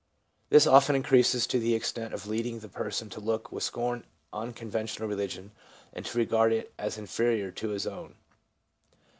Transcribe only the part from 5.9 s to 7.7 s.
and to regard it as inferior to